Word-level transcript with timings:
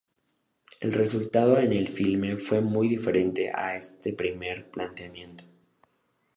El 0.79 0.93
resultado 0.93 1.59
en 1.59 1.71
el 1.73 1.87
filme 1.89 2.37
fue 2.37 2.59
muy 2.61 2.87
diferente 2.89 3.51
a 3.53 3.75
este 3.75 4.11
primer 4.13 4.67
planteamiento. 4.71 5.43